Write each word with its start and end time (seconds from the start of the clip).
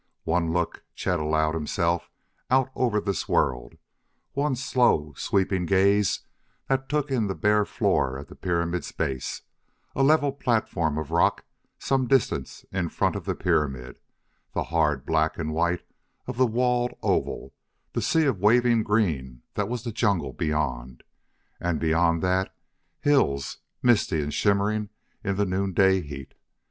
One 0.23 0.51
look 0.51 0.83
Chet 0.95 1.19
allowed 1.19 1.53
himself 1.53 2.09
out 2.49 2.71
over 2.73 2.99
this 2.99 3.29
world 3.29 3.77
one 4.33 4.55
slow, 4.55 5.13
sweeping 5.15 5.67
gaze 5.67 6.21
that 6.67 6.89
took 6.89 7.11
in 7.11 7.27
the 7.27 7.35
bare 7.35 7.65
floor 7.65 8.17
at 8.17 8.27
the 8.27 8.33
pyramid's 8.35 8.91
base, 8.91 9.43
a 9.95 10.01
level 10.01 10.31
platform 10.31 10.97
of 10.97 11.11
rock 11.11 11.45
some 11.77 12.07
distance 12.07 12.65
in 12.71 12.89
front 12.89 13.15
of 13.15 13.25
the 13.25 13.35
pyramid, 13.35 13.99
the 14.53 14.63
hard 14.63 15.05
black 15.05 15.37
and 15.37 15.53
white 15.53 15.85
of 16.25 16.35
the 16.35 16.47
walled 16.47 16.97
oval, 17.03 17.53
the 17.93 18.01
sea 18.01 18.25
of 18.25 18.39
waving 18.39 18.81
green 18.81 19.43
that 19.53 19.69
was 19.69 19.83
the 19.83 19.91
jungle 19.91 20.33
beyond, 20.33 21.03
and, 21.59 21.79
beyond 21.79 22.23
that, 22.23 22.51
hills, 23.01 23.59
misty 23.83 24.19
and 24.19 24.33
shimmering 24.33 24.89
in 25.23 25.35
the 25.35 25.45
noonday 25.45 26.01
heat. 26.01 26.33